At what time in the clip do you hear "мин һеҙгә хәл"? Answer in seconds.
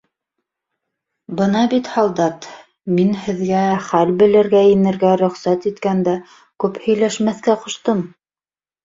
2.99-4.13